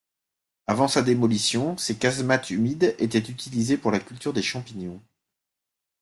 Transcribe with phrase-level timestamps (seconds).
[0.65, 4.99] Avant sa démolition, ses casemates humides étaient utilisées pour la culture des champignons.